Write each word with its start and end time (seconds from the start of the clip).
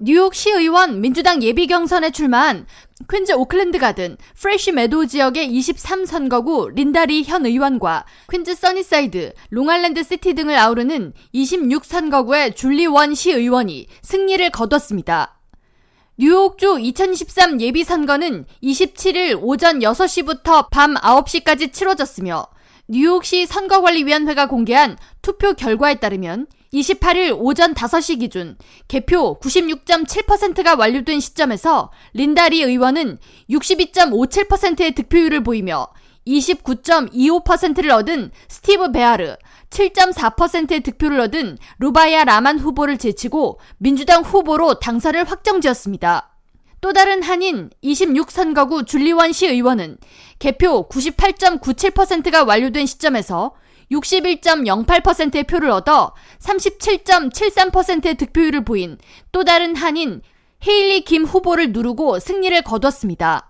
뉴욕 0.00 0.32
시의원 0.32 1.00
민주당 1.00 1.42
예비 1.42 1.66
경선에 1.66 2.10
출마한 2.12 2.66
퀸즈 3.10 3.32
오클랜드 3.32 3.78
가든 3.78 4.16
프레쉬 4.36 4.70
메도 4.70 5.06
지역의 5.06 5.48
23선거구 5.50 6.72
린다 6.74 7.10
리 7.10 7.24
현 7.24 7.44
의원과 7.44 8.04
퀸즈 8.30 8.54
써니사이드, 8.54 9.32
롱알랜드 9.50 10.04
시티 10.04 10.34
등을 10.34 10.56
아우르는 10.56 11.12
26선거구의 11.34 12.54
줄리 12.54 12.86
원 12.86 13.12
시 13.14 13.32
의원이 13.32 13.88
승리를 14.02 14.50
거뒀습니다. 14.50 15.34
뉴욕주 16.16 16.78
2013 16.80 17.60
예비선거는 17.60 18.44
27일 18.62 19.38
오전 19.40 19.80
6시부터 19.80 20.68
밤 20.70 20.94
9시까지 20.94 21.72
치러졌으며 21.72 22.46
뉴욕시 22.90 23.44
선거관리위원회가 23.44 24.48
공개한 24.48 24.96
투표 25.20 25.52
결과에 25.52 25.96
따르면 25.96 26.46
28일 26.72 27.36
오전 27.38 27.74
5시 27.74 28.20
기준 28.20 28.56
개표 28.88 29.38
96.7%가 29.40 30.74
완료된 30.74 31.20
시점에서 31.20 31.92
린다리 32.14 32.62
의원은 32.62 33.18
62.57%의 33.50 34.92
득표율을 34.92 35.42
보이며 35.42 35.88
29.25%를 36.26 37.90
얻은 37.90 38.30
스티브 38.48 38.92
베아르, 38.92 39.36
7.4%의 39.68 40.80
득표를 40.80 41.20
얻은 41.20 41.58
루바야 41.78 42.24
라만 42.24 42.58
후보를 42.58 42.96
제치고 42.96 43.60
민주당 43.76 44.22
후보로 44.22 44.78
당선을 44.78 45.24
확정지었습니다. 45.24 46.37
또 46.80 46.92
다른 46.92 47.22
한인 47.22 47.70
26선거구 47.82 48.86
줄리원 48.86 49.32
시 49.32 49.46
의원은 49.46 49.98
개표 50.38 50.88
98.97%가 50.88 52.44
완료된 52.44 52.86
시점에서 52.86 53.54
61.08%의 53.90 55.44
표를 55.44 55.70
얻어 55.70 56.14
37.73%의 56.40 58.16
득표율을 58.16 58.64
보인 58.64 58.98
또 59.32 59.44
다른 59.44 59.74
한인 59.74 60.22
헤일리 60.66 61.02
김 61.02 61.24
후보를 61.24 61.72
누르고 61.72 62.18
승리를 62.18 62.62
거뒀습니다. 62.62 63.47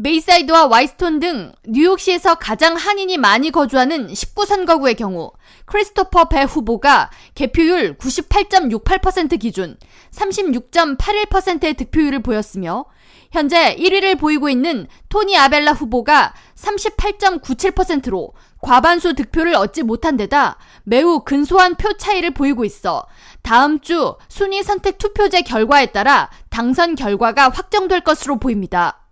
베이사이드와 0.00 0.66
화이트스톤 0.66 1.18
등 1.18 1.52
뉴욕시에서 1.66 2.36
가장 2.36 2.76
한인이 2.76 3.18
많이 3.18 3.50
거주하는 3.50 4.06
19선거구의 4.06 4.96
경우 4.96 5.32
크리스토퍼 5.64 6.28
배 6.28 6.42
후보가 6.42 7.10
개표율 7.34 7.98
98.68% 7.98 9.40
기준 9.40 9.76
36.81%의 10.12 11.74
득표율을 11.74 12.22
보였으며 12.22 12.84
현재 13.32 13.74
1위를 13.74 14.16
보이고 14.20 14.48
있는 14.48 14.86
토니 15.08 15.36
아벨라 15.36 15.72
후보가 15.72 16.32
38.97%로 16.54 18.34
과반수 18.60 19.14
득표를 19.14 19.56
얻지 19.56 19.82
못한 19.82 20.16
데다 20.16 20.58
매우 20.84 21.24
근소한 21.24 21.74
표 21.74 21.96
차이를 21.96 22.34
보이고 22.34 22.64
있어 22.64 23.04
다음 23.42 23.80
주 23.80 24.14
순위 24.28 24.62
선택 24.62 24.98
투표제 24.98 25.42
결과에 25.42 25.86
따라 25.86 26.30
당선 26.50 26.94
결과가 26.94 27.48
확정될 27.48 28.02
것으로 28.02 28.38
보입니다. 28.38 29.07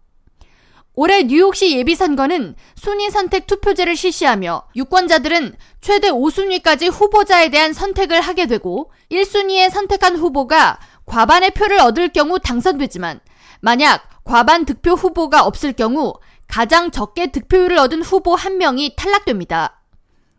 올해 0.99 1.25
뉴욕시 1.25 1.77
예비선거는 1.77 2.57
순위 2.75 3.11
선택 3.11 3.47
투표제를 3.47 3.97
실시하며 3.97 4.69
유권자들은 4.77 5.55
최대 5.83 6.11
5순위까지 6.11 6.91
후보자에 6.91 7.51
대한 7.51 7.75
선택을 7.75 8.23
하게 8.23 8.47
되고 8.47 8.91
1순위에 9.13 9.69
선택한 9.69 10.17
후보가 10.17 10.81
과반의 11.05 11.51
표를 11.51 11.81
얻을 11.81 12.09
경우 12.09 12.39
당선되지만 12.39 13.21
만약 13.61 14.09
과반 14.25 14.65
득표 14.65 14.93
후보가 14.93 15.45
없을 15.45 15.75
경우 15.75 16.15
가장 16.49 16.91
적게 16.91 17.31
득표율을 17.31 17.77
얻은 17.77 18.01
후보 18.01 18.35
한 18.35 18.57
명이 18.57 18.95
탈락됩니다. 18.97 19.83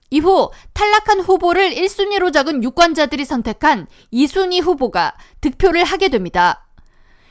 이후 0.10 0.50
탈락한 0.74 1.20
후보를 1.20 1.70
1순위로 1.70 2.34
적은 2.34 2.64
유권자들이 2.64 3.26
선택한 3.26 3.86
2순위 4.12 4.64
후보가 4.64 5.14
득표를 5.42 5.84
하게 5.84 6.10
됩니다. 6.10 6.67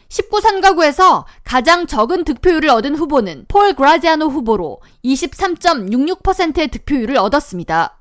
19선거구에서 0.08 1.24
가장 1.44 1.86
적은 1.86 2.24
득표율을 2.24 2.68
얻은 2.70 2.94
후보는 2.96 3.46
폴 3.48 3.74
그라지아노 3.74 4.26
후보로 4.26 4.80
23.66%의 5.04 6.68
득표율을 6.68 7.17
얻었습니다. 7.17 7.98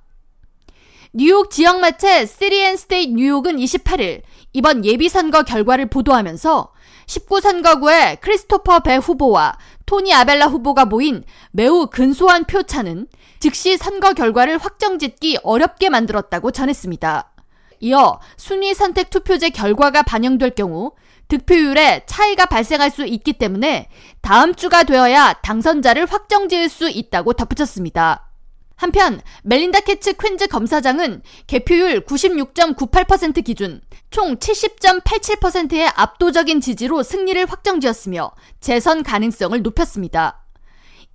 뉴욕 1.14 1.50
지역 1.50 1.80
매체 1.80 2.26
시티앤 2.26 2.76
스테이트 2.76 3.14
뉴욕은 3.14 3.56
28일 3.58 4.22
이번 4.54 4.84
예비선거 4.84 5.44
결과를 5.44 5.88
보도하면서 5.90 6.74
19선거구의 7.08 8.20
크리스토퍼 8.20 8.80
배 8.80 8.98
후보와 8.98 9.58
토니 9.86 10.14
아벨라 10.14 10.48
후보가 10.48 10.86
모인 10.86 11.24
매우 11.52 11.88
근소한 11.88 12.46
표차는 12.46 13.08
즉시 13.40 13.78
선거 13.78 14.14
결과를 14.14 14.58
확정짓기 14.58 15.40
어렵게 15.44 15.90
만들었다고 15.90 16.52
전했습니다. 16.52 17.32
이어 17.80 18.20
순위 18.38 18.74
선택 18.74 19.10
투표제 19.10 19.52
결과가 19.52 20.04
반영될 20.04 20.52
경우 20.56 20.94
득표율에 21.28 22.04
차이가 22.06 22.46
발생할 22.46 22.92
수 22.92 23.06
있기 23.06 23.34
때문에 23.34 23.90
다음 24.22 24.54
주가 24.56 24.84
되어야 24.84 25.34
당선자를 25.44 26.06
확정 26.06 26.50
지을 26.50 26.70
수 26.70 26.90
있다고 26.90 27.34
덧붙였습니다. 27.34 28.30
한편 28.76 29.22
멜린다 29.44 29.80
캐츠 29.80 30.14
퀸즈 30.14 30.48
검사장은 30.48 31.22
개표율 31.48 32.06
96.98% 32.06 33.44
기준 33.46 33.82
총 34.10 34.36
70.87%의 34.38 35.92
압도적인 35.96 36.60
지지로 36.60 37.02
승리를 37.02 37.46
확정지었으며 37.46 38.32
재선 38.60 39.04
가능성을 39.04 39.62
높였습니다. 39.62 40.46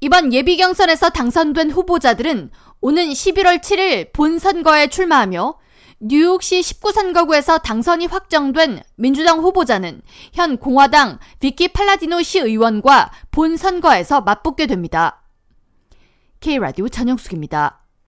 이번 0.01 0.33
예비 0.33 0.57
경선에서 0.57 1.11
당선된 1.11 1.71
후보자들은 1.71 2.51
오는 2.81 3.09
11월 3.09 3.61
7일 3.61 4.13
본 4.15 4.39
선거에 4.39 4.87
출마하며 4.87 5.60
뉴욕시 6.03 6.61
19선거구에서 6.61 7.63
당선이 7.63 8.07
확정된 8.07 8.83
민주당 8.97 9.41
후보자는 9.41 10.01
현 10.33 10.57
공화당 10.57 11.19
비키 11.41 11.69
팔라디노 11.69 12.23
시 12.23 12.39
의원과 12.39 13.11
본 13.31 13.59
선거에서 13.59 14.23
맞붙게 14.23 14.67
됩니다. 14.67 15.23
K라디오 16.41 16.89
전영숙입니다. 16.89 17.80